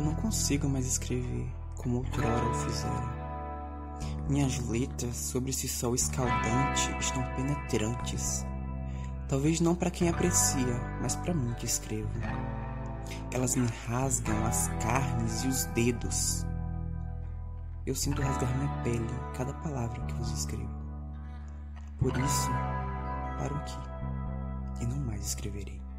[0.00, 1.46] Eu não consigo mais escrever
[1.76, 3.10] como outrora o fizeram.
[4.30, 8.46] Minhas letras sobre esse sol escaldante estão penetrantes.
[9.28, 12.08] Talvez não para quem aprecia, mas para mim que escrevo.
[13.30, 16.46] Elas me rasgam as carnes e os dedos.
[17.84, 19.06] Eu sinto rasgar minha pele
[19.36, 20.80] cada palavra que vos escrevo.
[21.98, 22.48] Por isso,
[23.38, 23.78] paro aqui
[24.80, 25.89] e não mais escreverei.